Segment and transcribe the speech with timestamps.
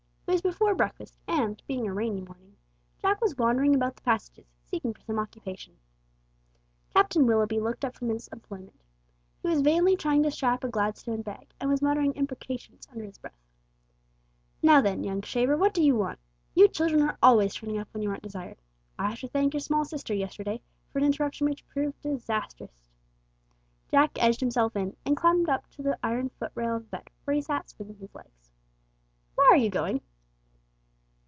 [0.27, 2.55] It was before breakfast, and being a rainy morning,
[3.01, 5.77] Jack was wandering about the passages seeking for some occupation.
[6.95, 8.81] Captain Willoughby looked up from his employment.
[9.43, 13.17] He was vainly trying to strap a Gladstone bag, and was muttering imprecations under his
[13.17, 13.37] breath.
[14.63, 16.17] "Now then, young shaver, what do you want?
[16.55, 18.61] You children are always turning up when you aren't desired.
[18.97, 20.61] I have to thank your small sister yesterday
[20.93, 22.87] for an interruption which proved disastrous!"
[23.89, 27.09] Jack edged himself in, and climbed up to the iron foot rail of the bed,
[27.25, 28.49] where he sat swinging his legs.
[29.35, 29.99] "Why are you going?"